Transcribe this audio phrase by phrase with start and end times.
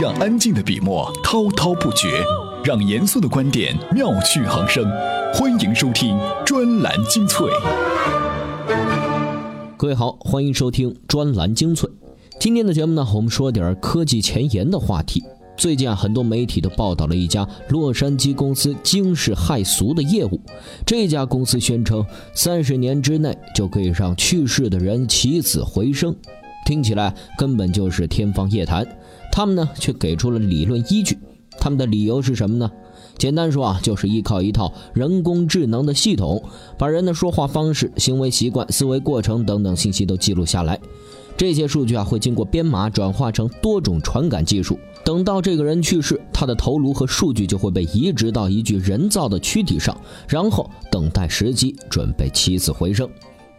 [0.00, 2.22] 让安静的笔墨滔滔不绝，
[2.62, 4.88] 让严肃的观点妙趣横生。
[5.34, 7.48] 欢迎收听专栏精粹。
[9.76, 11.90] 各位好，欢迎收听专栏精粹。
[12.38, 15.24] 今天的节目呢，我们说点科技前沿的话题。
[15.56, 20.40] 最近啊，很多媒体都报道了一家洛杉矶公司惊世骇俗的业务。
[20.86, 26.14] 这家公司宣称，三十年之内就可以让去世的人起死回生，
[26.64, 28.86] 听起来根本就是天方夜谭。
[29.38, 31.16] 他们呢，却给出了理论依据。
[31.60, 32.68] 他们的理由是什么呢？
[33.16, 36.42] 简单说啊，就是依靠一套人工智能的系统，
[36.76, 40.76] 把人的说话方式、行为习惯、思维过程等等信息都记录下来。
[41.36, 44.76] 这些数据啊，会经过编码转化成多种传感技术。
[45.04, 49.96] 等到这个人去世，他的头颅和数据就会被移植到一具人造的躯体上，
[50.26, 53.08] 然后等待时机，准备起死回生。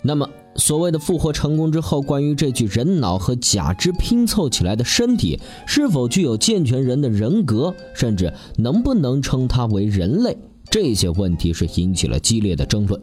[0.02, 10.38] 那么，所谓的复活成功之后，关于这具人脑和假肢拼凑起来的身体是否具有健全人的人格，甚至能不能称它为人类，
[10.70, 13.02] 这些问题是引起了激烈的争论。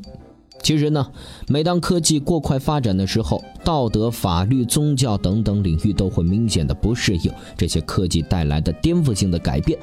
[0.63, 1.07] 其实呢，
[1.49, 9.79] 每当科技过快发展的时候，道德、法律、宗教等等领域都会明显的不适应这些科技带来的颠覆性的改变。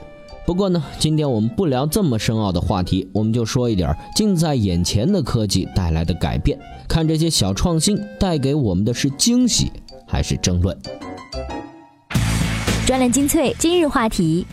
[0.45, 9.71] 不过呢，今天我们不聊这么深奥的话题，我们就说一点近在眼前的科技带来的改变，看这些小创新带给我们的是惊喜
[10.05, 10.77] 还是争论。
[12.86, 14.45] 专栏精粹今日话题：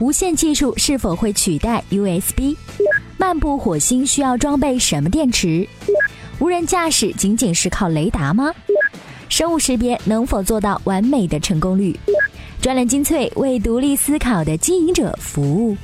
[0.00, 2.56] 无线技术是否会取代 USB？
[3.16, 5.68] 漫步火星需要装备什么电池？
[6.40, 8.52] 无人驾驶仅仅是靠雷达吗？
[9.28, 11.96] 生物识别能否做到完美的成功率？
[12.62, 15.76] 专栏精粹为独立思考的经营者服务。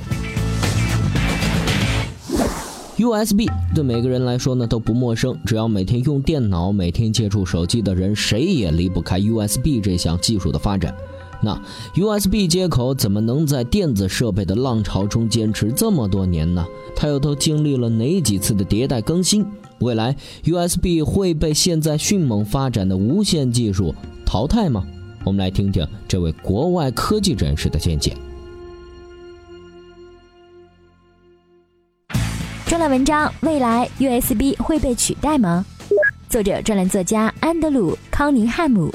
[2.96, 10.94] USB 对每个人来说呢都不陌生，只要每天用电脑、每天接触手机的人，谁也离不开 USB 这项技术的发展。
[11.42, 11.60] 那
[11.96, 16.64] USB 接口怎么能在电子设备的浪潮中坚持这么多年呢？
[16.94, 19.44] 它又都经历了哪几次的迭代更新？
[19.80, 20.14] 未来
[20.44, 23.92] USB 会被现在迅猛发展的无线技术
[24.24, 24.86] 淘汰吗？
[25.28, 28.16] 我们来听听这位国外科技人士的见解。
[32.64, 35.66] 专栏文章：未来 USB 会被取代吗？
[36.30, 38.90] 作者：专栏作家安德鲁·康尼汉姆。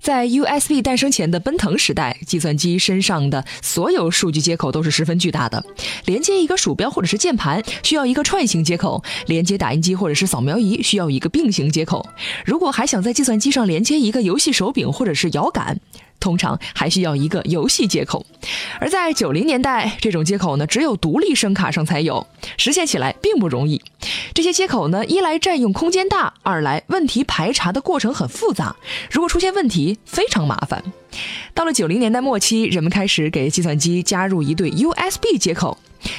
[0.00, 5.62] 在 USB 诞生前的奔腾时代，计算机身上的所有数据接口都是十分巨大的。
[6.06, 12.04] 连接一个鼠标或者是键盘需要一个串行接口，连接打印机或者是扫描仪需要一个并行接口。
[12.46, 15.78] 如果还想在计算机上连接一个游戏手柄或者是摇杆。
[16.20, 18.24] 通常还需要一个游戏接口，
[18.78, 22.26] 而在九零年代，这种接口呢只有独立声卡上才有，
[22.56, 23.82] 实现起来并不容易。
[24.34, 28.76] 这些接口呢，一来占用空间大，二来问题排查的过程很复杂，
[29.10, 30.82] 如果出现问题非常麻烦。
[31.54, 35.76] 到了九零年代末期，人们开始给计算机加入一对 USB 接口，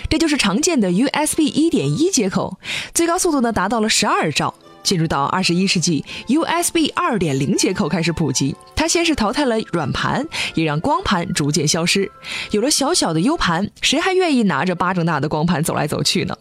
[0.09, 2.57] 这就是常见的 USB 一点一接口，
[2.93, 4.53] 最高速度呢达到了十二兆。
[4.83, 8.55] 进入到二十一世纪，USB 二点零接口开始普及。
[8.75, 12.11] 它先是淘汰了软盘，也让光盘逐渐消失。
[12.49, 16.35] 有了小小的 U 盘，谁还愿意拿着巴掌大的光盘走来走去呢？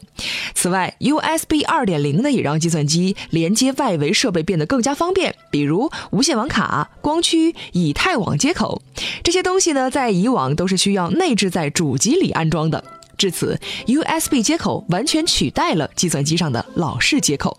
[0.54, 8.80] 此外，USB 二点零呢，也让计算机连接外围设备变得更加方便，比如无线网卡、光驱、以太网接口
[9.22, 12.82] 这些东西呢，在以往都是需要内置在主机里安装的。
[13.18, 17.58] 至此，USB 接口完全取代了计算机上的老式接口。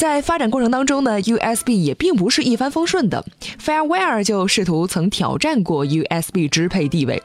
[0.00, 3.22] 在发展过程当中呢，USB 也并不是一帆风顺的。
[3.62, 7.22] FireWire 就试图曾挑战过 USB 支配地位。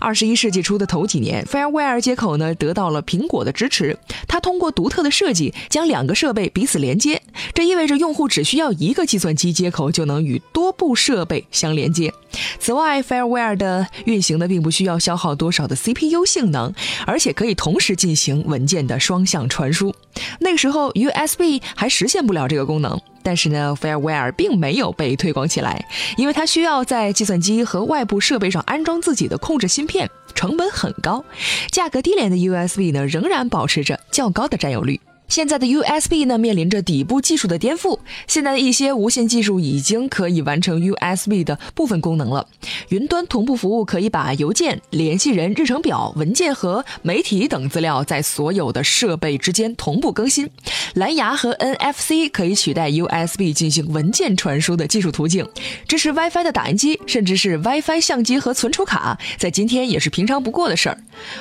[0.00, 3.96] 二十一世纪初的头几年，FireWire 接口呢得到了苹果的支持。
[4.26, 7.22] 它通过独特的设计，将两个设备彼此连接。
[7.54, 12.12] 这意味着用户只需要一个计算机接口就能与多部设备相连接。
[12.58, 16.74] 此外，FireWire 的运行呢并不需要消耗多少的 CPU 性能，
[17.06, 19.94] 而且可以同时进行文件的双向传输。
[20.40, 23.00] 那个时候，USB 还实现不了这个功能。
[23.22, 25.84] 但是呢，Fairware 并没有被推广起来，
[26.16, 31.24] 因为它需要在计算机和外部设备上安装自己的控制芯片，成本很高。
[31.72, 35.00] 价格低廉的 USB 呢，仍然保持着较高的占有率。
[35.28, 37.98] 现在的 USB 呢，面临着底部技术的颠覆。
[38.26, 42.46] 现在的一些无线技术已经可以完成 USB 的部分功能了。
[42.90, 50.48] 云端同步服务可以把邮件、联系人、日程表、文件和媒体等资料在所有的设备之间同步更新。
[50.94, 55.46] 蓝牙和 NFC 可以取代 USB 进行文件传输的技术途径。
[55.88, 60.98] 支持 WiFi 的打印机，甚至是 WiFi 相机和存储卡，在今天也是平常不过的事儿。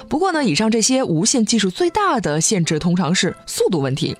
[0.10, 3.75] 不过呢，以上这些无线技术最大的限制通常是速度。
[3.76, 4.16] 度问题。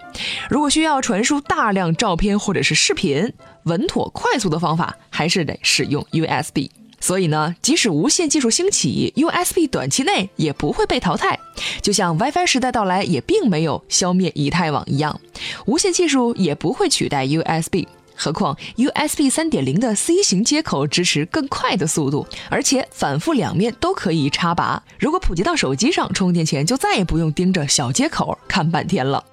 [0.50, 3.32] 如果需要传输大量照片或者是视频，
[3.64, 6.70] 稳妥快速的方法还是得使用 USB。
[7.00, 11.40] 所以呢，即使无线技术兴起，USB 短期内也不会被淘汰。
[11.82, 15.20] 就像 WiFi 时代到来也并没有消灭以太网一样，
[15.68, 17.86] 无线技术也不会取代 USB。
[18.18, 24.82] 何况 USB 三点零的 C 型接口支持更快的速度，而且反复两面都可以插拔。
[24.98, 29.24] 如果普及到手机上，充电前就再也不用盯着小接口看半天了。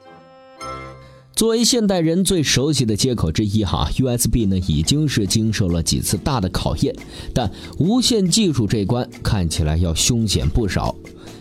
[1.43, 6.95] 作为现代人最熟悉的接口之一，哈，USB 呢已经是经受了几次大的考验，
[7.35, 10.95] 但无线技术这关看起来要凶险不少。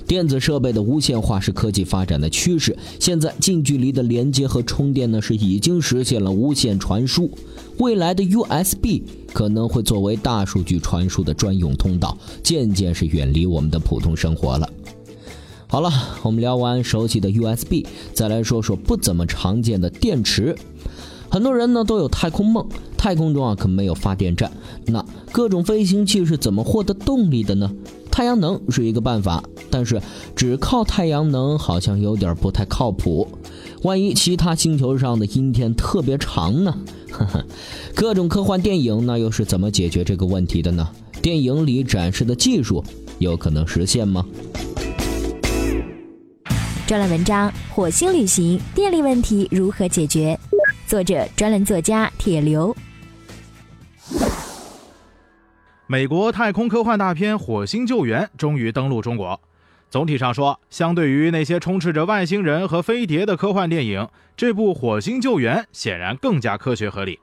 [0.08, 7.30] 电子设备的无线化是科技发展的趋势，现在近距离的连接和充电呢是已经实现了无线传输，
[7.78, 14.68] 未来的 USB 可能会作为大数据传输的专用通道，渐渐是远离我们的普通生活了。
[15.72, 15.90] 好了，
[16.22, 20.54] 我们聊完熟悉的 USB，再来说说不怎么常见的电池。
[21.30, 24.52] 很多人呢都有太空梦，太空中啊可没有发电站，
[24.88, 25.02] 那
[25.32, 27.72] 各种飞行器是怎么获得动力的呢？
[28.12, 30.02] 太阳能是一个办法，但是
[30.36, 33.26] 只靠太阳能好像有点不太靠谱。
[33.84, 36.76] 万一其他星球上的阴天特别长呢？
[37.12, 37.46] 呵呵，
[37.96, 40.86] 各种科幻电影那又是怎么解决这个问题的呢？
[41.22, 42.84] 电影里展示的技术
[43.20, 44.26] 有可能实现吗？
[46.92, 50.38] 专栏文章：火星旅行电力问题如何解决？
[50.86, 52.76] 作者：专栏作家铁流。
[55.88, 59.40] 美国太空科幻大片《火星救援》终于登陆中国。
[59.90, 64.06] 总体上说，相对于那些充斥着外星人和飞碟的科幻电影，
[64.36, 67.18] 这部《火星救援》显然更加科学合理。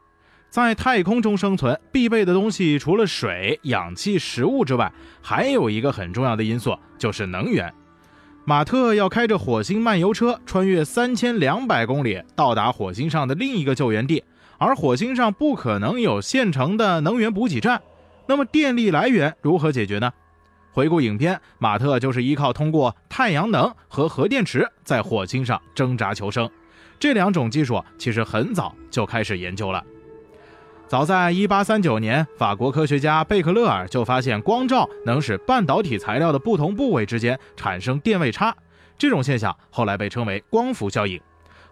[0.49, 7.71] 在太空中生存，必备的东西除了水、氧气、食物之外，还有一个很重要的因素，就是能源。
[8.49, 14.25] 马特要开着火星漫游车穿越三千两百公里，到达火星上的另一个救援地，
[14.57, 17.79] 而火星上不可能有现成的能源补给站。
[18.27, 20.11] 那么电力来源如何解决呢？
[20.73, 26.49] 回顾影片，马特就是依靠通过太阳能和核电池在火星上挣扎求生。
[26.99, 29.85] 这两种技术其实很早就开始研究了。
[30.89, 38.57] 早在1839年，法国科学家贝克勒尔就发现光照能使半导体材料的不同部位之间产生电位差，
[38.97, 41.21] 这种现象后来被称为光伏效应。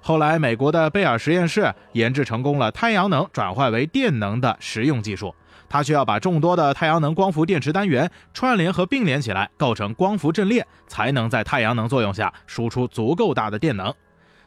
[0.02, 5.34] 后来，美国的贝尔实验室研制成功了太阳能转换为电能的实用技术。
[5.66, 13.92] 它需要把众多的太阳能光伏电池单元串联和并联起来，构成光伏阵列，才能在太阳能作用下输出足够大的电能。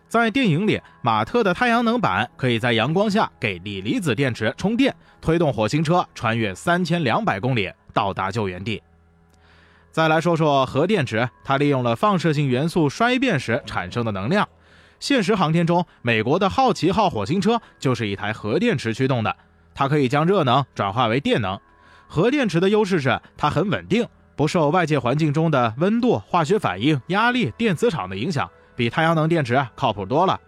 [0.10, 8.82] 在电影里，马特的太阳能板可以在阳光下给锂离子电池充电，推动火星车穿越三千两百公里到达救援地。
[9.92, 14.50] 再来说说核电池，它利用了放射性元素衰变时产生的能量。
[15.00, 19.36] 现实航天中，美国的好奇号火星车就是一台核电池驱动的。
[19.76, 21.60] 它可以将热能转化为电能。
[22.08, 30.40] 核电池的优势是它很稳定，不受外界环境中的温度、化学反应、压力、电磁场的影响，比太阳能电池靠谱多了。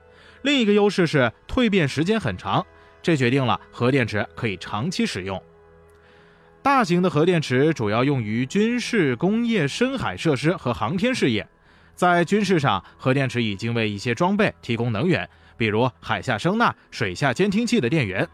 [0.43, 2.65] 另一个优势是蜕变时间很长，
[3.03, 5.43] 这决定了核电池可以长期使用。
[6.61, 11.45] 大型的核电池主要用于军事、工业、深海设施和航天事业。
[11.93, 18.25] 在军事上，核电池已经为一些装备提供能源，比如海下声呐、水下监听器的电源。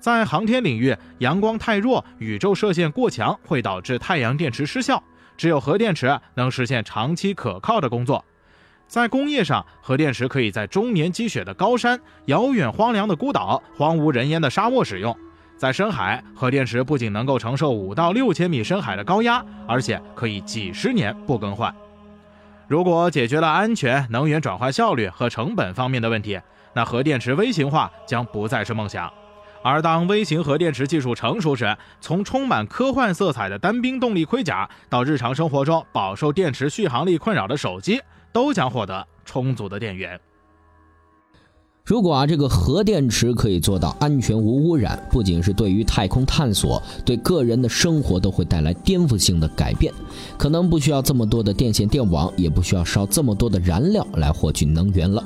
[0.00, 5.00] 在航天领域，阳光太弱，宇宙射线过强，会导致太阳电池失效。
[5.36, 8.24] 只有核电池能实现长期可靠的工作。
[8.94, 15.12] 在工业上，核电池可以在终年积雪的高山、遥远荒凉的孤岛、荒无人烟的沙漠使用。
[15.56, 21.74] 在深海，核电池不仅能够承受五到六千米深海的高压，而且可以几十年不更换。
[22.68, 26.40] 如果解决了安全、能源转换效率和成本方面的问题，
[26.72, 29.12] 那核电池微型化将不再是梦想。
[29.64, 38.00] 而当微型核电池技术成熟时，从充满科幻色彩的单兵动力盔甲，到日常生活中饱受电池续航力困扰的手机，
[38.34, 40.20] 都将获得充足的电源。
[41.84, 49.94] 如果啊，这个核电池可以做到安全无污染，不仅是对于太空探索，对个人的生活都会带来颠覆性的改变。
[50.36, 55.22] 可能不需要这么多的电线电网，也不需要烧这么多的燃料来获取能源了。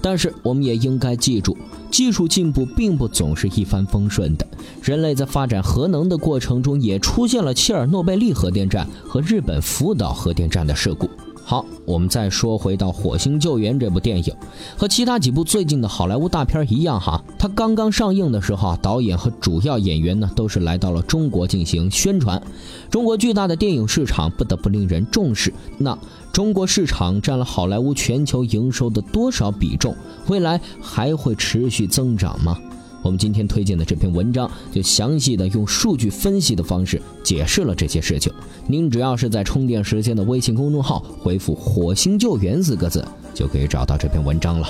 [0.00, 1.56] 但是，我们也应该记住。
[1.90, 4.46] 技术进步并不总是一帆风顺的，
[4.82, 11.08] 人类在发展核能的过程中，也出现了切尔诺贝利核电站和日本福岛核电站的事故。
[11.48, 14.34] 好，我们再说回到《火星救援》这部电影，
[14.76, 22.42] 和其他几部最近的好莱坞大片一样哈，它刚刚上映的时候，导演和主要演员呢都是来到了中国进行宣传。
[22.90, 25.54] 中国巨大的电影市场不得不令人重视。
[25.78, 25.96] 那
[26.32, 29.94] 中国市场占了好莱坞全球营收的多少比重？
[30.26, 32.58] 未来还会持续增长吗？
[33.06, 38.32] 我们今天推荐的这篇文章就详细的用数据分析的方式解释了这些事情。
[38.66, 44.68] 您只要是在充电时间的微信公众号回复“火星救援”四个字，就可以找到这篇文章了。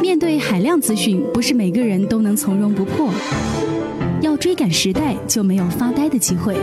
[0.00, 3.08] 面对海量资讯，不是每个人都能从容不迫。
[4.20, 6.56] 要追赶时代，就没有发呆的机会。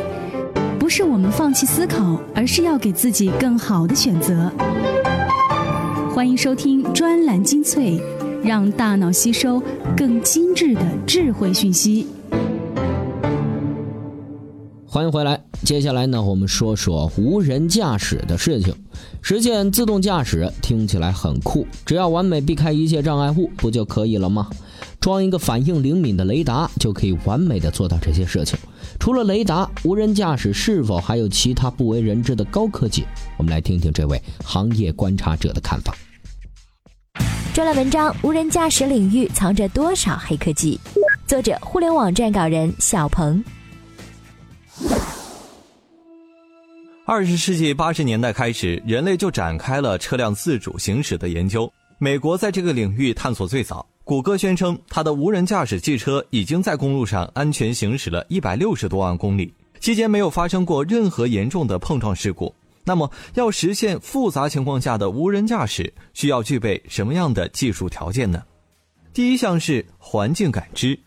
[0.77, 4.51] 不是我们放弃思考，而是要给自己更好的选择。
[6.13, 8.01] 欢迎收听专栏精粹。
[8.43, 9.61] 让大脑吸收
[9.95, 12.07] 更精致的智慧讯息。
[14.85, 18.73] 欢迎回来，接下来呢，我们说说无人驾驶的事情。
[19.21, 24.49] 实现自动驾驶听起来很酷，只要完美避开一切障碍物，不就可以了吗？
[24.99, 28.57] 装一个反应灵敏的雷达，就可以完美的做到这些事情。
[28.99, 33.05] 除了雷达，无人驾驶是否还有其他不为人知的高科技？
[33.37, 35.93] 我们来听听这位行业观察者的看法。
[37.59, 40.79] 专栏文章：无人驾驶领域藏着多少黑科技？
[41.27, 43.43] 作者：互联网撰稿人小鹏。
[47.05, 51.69] 二十世纪八十年代开始，人类就展开了车辆自主行驶的研究。
[51.97, 53.85] 美国在这个领域探索最早。
[54.05, 62.55] 谷歌宣称，它的无人驾驶汽车已经在公路上安全行驶了一百六十多万公里，期间没有发生过任何严重的碰撞事故。
[62.83, 68.43] 那么，要实现复杂情况下的无人驾驶，需要具备什么样的技术条件呢？
[69.13, 70.97] 第一项是环境感知，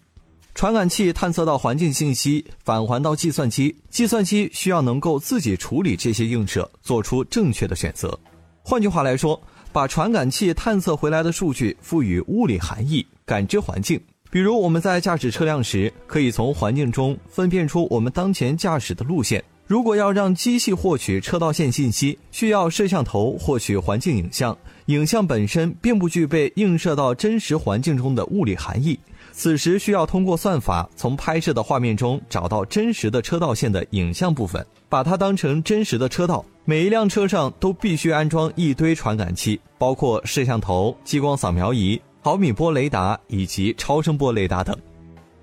[0.54, 8.18] 传感器探测到环境信息，返还到计算机，计算机需要能够自己处理这些映射，做出正确的选择。
[8.62, 9.40] 换句话来说，
[9.72, 14.00] 把传感器探测回来的数据赋予物理含义，感知环境。
[14.30, 19.42] 比如，我们在驾驶车辆时，可以从环境中分辨出我们当前驾驶的路线。
[19.66, 28.98] 如果要让机器获取车道线信息，需要摄像头获取环境影像，影像本身并不具备映射到真实环境中的物理含义。
[29.32, 36.44] 此时需要通过算法从拍摄的画面中找到真实的车道线的影像部分，把它当成真实的车道。
[36.64, 44.76] 每一辆车上都必须安装一堆传感器，包括摄像头、激光扫描仪、毫米波雷达以及超声波雷达等。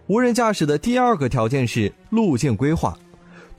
[0.06, 2.96] 无人驾驶的第二个条件是路径规划。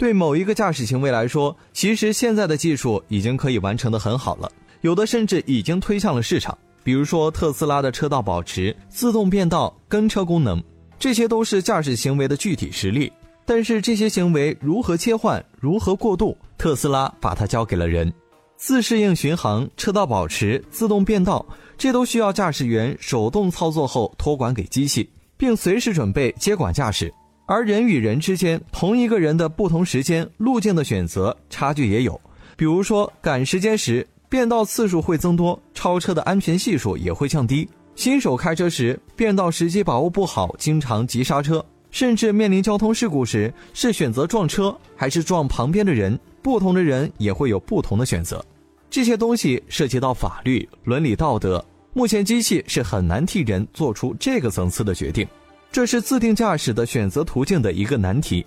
[0.01, 6.57] 对某一个驾驶行为来说，其实现在的技术已经可以完成的很好了，有的甚至已经推向了市场。
[6.83, 10.59] 比如说特斯拉的车道保持、自动变道、跟车功能，
[10.99, 13.13] 这些都是驾驶行为的具体实例。
[13.45, 18.11] 但是这些行为如何切换、如何过渡，特斯拉把它交给了人。
[18.57, 21.45] 自适应巡航、车道保持、自动变道，
[21.77, 27.13] 这都需要驾驶员手动操作后托管给机器，并随时准备接管驾驶。
[27.51, 32.19] 而人与人之间，同一个人的不同时间路径的选择差距也有。
[32.57, 37.69] 比如说赶时间时，变道次数会增多，超车的安全系数也会降低。
[37.97, 46.17] 新手开车时，变道时机把握不好，经常急刹车，甚至面临交通事故时，是选择撞车还是撞旁边的人？
[46.43, 48.41] 不同的人也会有不同的选择。
[48.89, 51.65] 这些东西涉及到法律、伦理、道德，
[51.95, 55.27] 目前机器是很难替人做出这个层次的决定。
[55.73, 58.45] 这是自定驾驶的选择途径的一个难题。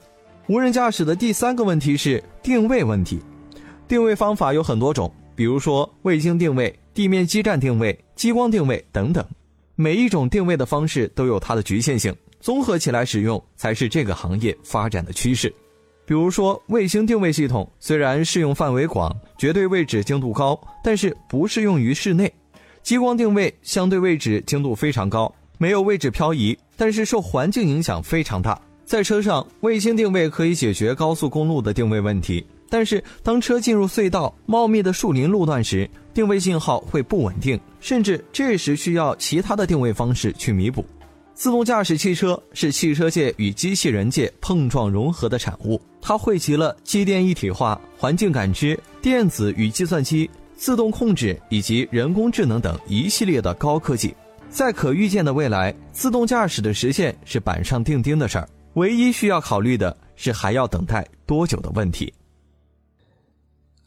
[0.47, 3.21] 无人驾驶的第三个问题是定位问题。
[3.87, 9.25] 定位方法有很多种，比如说卫星定位、地面基站定位、激光定位等等。
[9.75, 15.53] 每一种定位的方式都有它的局限性，综合起来使用才是这个行业发展的趋势。
[16.05, 22.31] 比如说卫星定位系统虽然适用范围广、绝对位置精度高，但是不适用于室内。
[22.81, 25.33] 激光定位相对位置精度非常高。
[25.63, 28.59] 没有位置漂移，但是受环境影响非常大。
[28.83, 40.83] 在车上，卫星定位可以解决高速公路的定位问题，但是当车进入隧道、茂密的树林路段时，定位信号会不稳定，甚至这时需要其他的定位方式去弥补。
[41.33, 54.13] 自动驾驶汽车是汽车界与机器人界碰撞融合的产物，它汇集了机电一体化、环境感知、电子与计算机、自动控制以及人工智能等一系列的高科技。
[54.53, 58.47] 在可预见的未来，自动驾驶的实现是板上钉钉的事儿。
[58.75, 62.13] 唯一需要考虑的是还要等待多久的问题。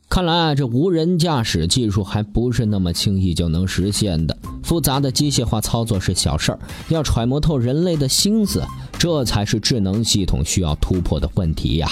[0.09, 4.37] 看来啊，这无人驾驶技术还不是那么轻易就能实现的。
[4.65, 6.59] 复杂的机械化操作是小事儿，
[6.89, 8.61] 要揣摩透人类的心思，
[8.99, 11.89] 这才是智能系统需要突破的问题呀。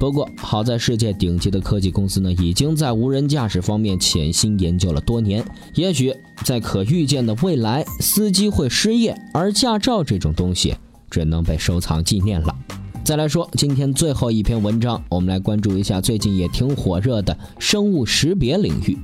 [0.00, 5.44] 不过好在世界顶级的科技公司呢，已经在无人驾驶方面潜心研究了多年。
[5.74, 6.10] 也许
[6.42, 10.74] 在可预见的未来，司机会失业，而驾照这种东西
[11.10, 12.56] 只能被收藏纪念了。
[13.04, 18.96] 再来说今天最后一篇文章，我们来关注一下最近也挺火热的生物识别领域。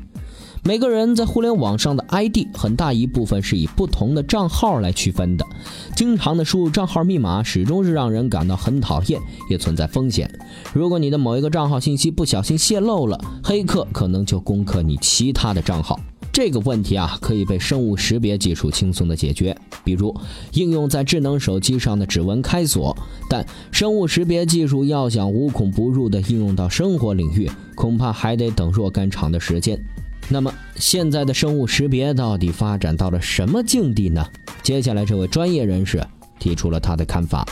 [0.66, 5.46] 每个人在互联网上的 ID 很大一部分是以不同的账号来区分的，
[5.94, 10.28] 经常的输入账号密码始终是让人感到很讨厌，也存在风险。
[10.72, 16.00] 如果你的某一个账号信息不小心泄露了，黑客可能就攻克你其他的账号。
[16.32, 20.12] 这个问题啊，可以被生物识别技术轻松的解决，比如
[20.54, 22.96] 应用在智能手机上的指纹开锁。
[23.30, 29.80] 但生物识别技术要想无孔不入的应用到生活领域，恐怕还得等若干长的时间。
[30.28, 34.26] 那么，现在的生物识别到底发展到了什么境地呢？
[34.60, 36.04] 接下来，这位专业人士
[36.40, 37.46] 提出了他的看法。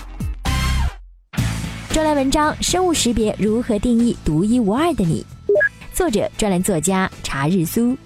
[1.90, 5.24] 专栏文章：生物识别如何定义独一无二的你？
[5.92, 7.96] 作者：专栏作家查日苏。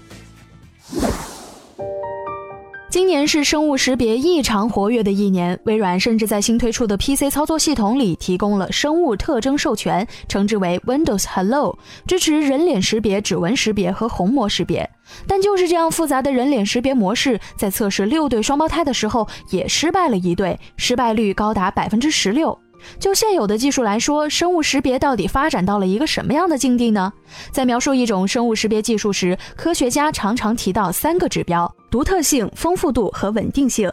[2.91, 14.89] 今年是生物识别异常活跃的一年，微软甚至在新推出的 PC 操作系统里提供了生物特征授权，称之为 Windows Hello，支持人脸识别、指纹识别和虹膜识别。
[15.27, 22.59] 但就是这样复杂的人脸识别模式，在测试六对双胞胎的时候也失败了一对，失败率高达百分之十六。
[22.99, 27.13] 就现有的技术来说，生物识别到底发展到了一个什么样的境地呢？
[27.51, 31.73] 在描述一种生物识别技术时，科学家常常提到三个指标。
[31.91, 33.91] 独特性、丰富度和稳定性。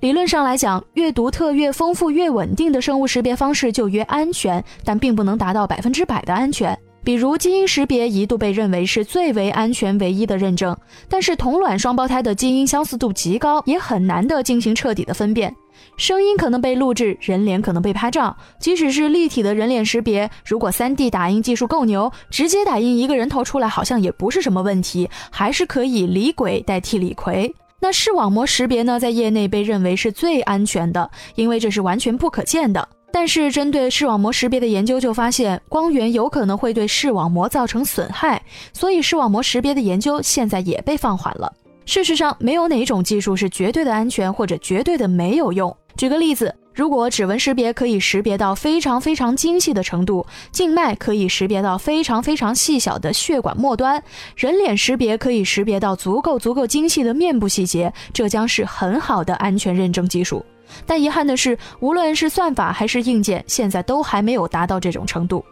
[0.00, 6.76] 理论上来讲，越独特、越丰富、越稳定的生物识别方式就越安全，但并不能达到百分之百的安全。
[7.04, 10.76] 比如，基因识别一度被认为是最为安全、唯一的认证，
[11.08, 15.54] 但是同卵双胞胎的基因相似度极高，也很难的进行彻底的分辨。
[15.96, 18.36] 声音可能被录制，人脸可能被拍照。
[18.58, 27.54] 即使是立体的人脸识别，如果 3D 打印技术够牛，直接打印一个人头出来，好像也不是什么问题，还是可以李鬼代替李逵。
[27.78, 32.88] 那视网膜识别呢，在业内被认为是最安全的，因为这是完全不可见的。
[33.12, 38.42] 但是，针对视网膜识别的研究就发现，光源有可能会对视网膜造成损害，
[38.72, 41.50] 所以视网膜识别的研究现在也被放缓了。
[41.86, 45.74] 事实上，没有哪种技术是绝对的安全或者绝对的没有用。
[45.96, 54.02] 举个例子，如果指纹识别可以识别到非常非常精细的程度，静脉可以识别到非常非常细小的血管末端，
[54.36, 60.44] 人脸识别可以识别到足够足够精细的面部细节，这将是很好的安全认证技术。
[60.84, 65.42] 但遗憾的是，无论是算法还是硬件，现在都还没有达到这种程度。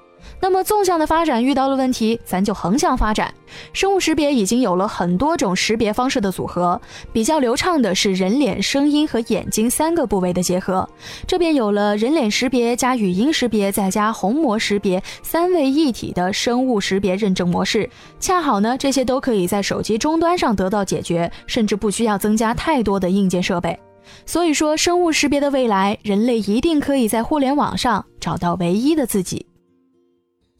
[0.40, 3.32] 那么纵向的发展遇到了问题，咱就横向发展。
[3.72, 6.80] 生物识别已经有了很多种识别方式的组合，
[7.12, 10.88] 比较流畅的是人脸、声音和眼睛三个部位的结合。
[11.26, 17.88] 这便有了人脸识别加语音识别再加虹膜识别三位一体的生物识别认证模式。
[18.18, 23.78] 恰好呢，这些都可以在手机终端上得到解决，甚至不需要增加太多的硬件设备。
[24.26, 29.46] 所以说，生物识别的未来，人类一定可以在互联网上找到唯一的自己。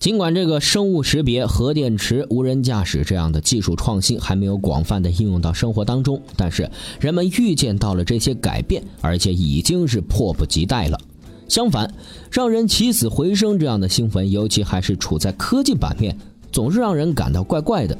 [0.04, 11.00] 尽管这个生物识别、核电池、无人驾驶这样的技术创新还没有广泛的应用到生活当中，但是人们预见到了这些改变，而且已经是迫不及待了。
[11.48, 11.90] 相反，
[12.30, 16.14] 让人起死回生这样的新闻，尤其还是处在科技版面，
[16.52, 17.96] 总是让人感到怪怪的。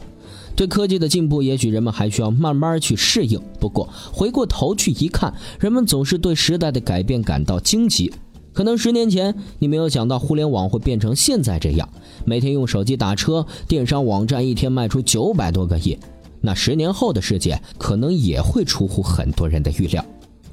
[0.54, 3.40] 对科技的进步，也许人们还需要慢慢去适应。
[3.58, 8.12] 不过回过头去一看，人们总是对时代的改变感到惊奇。
[8.54, 11.86] 可能十年前你没有想到互联网会变成现在这样，
[12.24, 15.98] 每天用手机打车，电商网站一天卖出九百多个亿。
[16.40, 20.04] 那十年后的世界可能也会出乎很多人的预料。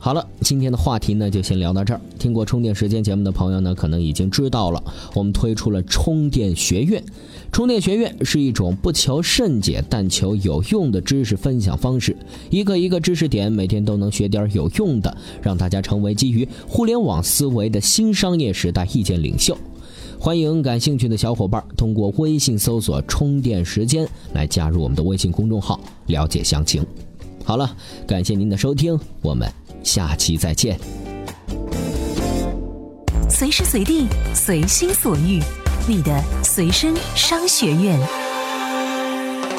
[0.03, 2.01] 好了，今天的话题呢就先聊到这儿。
[2.17, 4.83] 听过充电时间节目的朋友呢，可能已经知道了，
[5.13, 7.03] 我们推出了充电学院。
[7.51, 12.17] 充电学院是一种不求甚解，但求有用的知识分享方式。
[12.49, 19.55] 一个一个知识点，每天都能学点有用的，让大家成为基于互联网思维的新商业时代意见领袖。
[20.17, 26.83] 欢迎感兴趣的小伙伴通过微信搜索“充电时间”来加入我们的微信公众号，了解详情。
[27.43, 29.47] 好了，感谢您的收听，我们。
[29.83, 30.79] 下期再见。
[33.29, 35.41] 随时随地，随心所欲，
[35.87, 37.99] 你的随身商学院。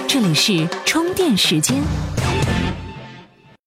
[0.07, 1.83] 这里是充电时间。